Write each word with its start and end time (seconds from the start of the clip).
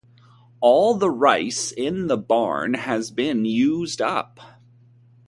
All 0.61 0.95
the 0.95 1.11
rice 1.11 1.71
in 1.71 2.07
the 2.07 2.17
barn 2.17 2.73
has 2.73 3.11
been 3.11 3.45
used 3.45 4.01
up. 4.01 4.39